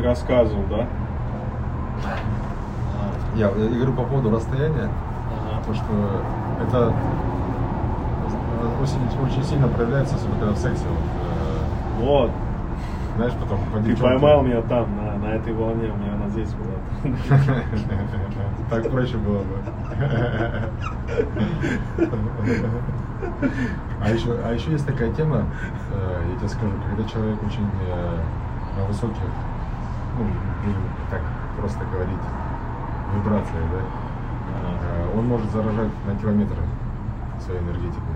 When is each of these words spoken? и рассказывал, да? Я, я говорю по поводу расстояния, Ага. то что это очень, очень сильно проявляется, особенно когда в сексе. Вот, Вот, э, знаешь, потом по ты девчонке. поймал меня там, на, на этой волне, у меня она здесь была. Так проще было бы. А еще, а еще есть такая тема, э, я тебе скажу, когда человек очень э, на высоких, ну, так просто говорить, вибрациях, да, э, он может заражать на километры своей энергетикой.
и 0.00 0.04
рассказывал, 0.04 0.64
да? 0.70 0.86
Я, 3.36 3.46
я 3.46 3.50
говорю 3.50 3.92
по 3.92 4.02
поводу 4.04 4.30
расстояния, 4.30 4.88
Ага. 4.88 5.62
то 5.66 5.74
что 5.74 5.84
это 6.66 6.92
очень, 8.82 8.98
очень 9.24 9.44
сильно 9.44 9.68
проявляется, 9.68 10.16
особенно 10.16 10.38
когда 10.40 10.52
в 10.54 10.58
сексе. 10.58 10.84
Вот, 11.98 12.02
Вот, 12.04 12.30
э, 12.30 13.16
знаешь, 13.16 13.32
потом 13.40 13.58
по 13.72 13.78
ты 13.78 13.84
девчонке. 13.90 14.02
поймал 14.02 14.42
меня 14.42 14.62
там, 14.62 14.86
на, 14.96 15.16
на 15.28 15.32
этой 15.34 15.52
волне, 15.52 15.92
у 15.92 15.96
меня 15.96 16.14
она 16.14 16.28
здесь 16.28 16.52
была. 16.54 16.74
Так 18.70 18.88
проще 18.90 19.16
было 19.16 19.38
бы. 19.38 19.56
А 24.02 24.10
еще, 24.10 24.34
а 24.44 24.52
еще 24.52 24.70
есть 24.72 24.86
такая 24.86 25.12
тема, 25.12 25.44
э, 25.92 26.22
я 26.32 26.38
тебе 26.38 26.48
скажу, 26.48 26.72
когда 26.88 27.08
человек 27.08 27.42
очень 27.42 27.66
э, 27.86 28.16
на 28.78 28.84
высоких, 28.86 29.16
ну, 30.64 30.72
так 31.10 31.22
просто 31.58 31.84
говорить, 31.92 32.18
вибрациях, 33.14 33.64
да, 33.72 33.78
э, 33.78 35.18
он 35.18 35.26
может 35.26 35.50
заражать 35.50 35.90
на 36.06 36.16
километры 36.16 36.62
своей 37.40 37.60
энергетикой. 37.60 38.14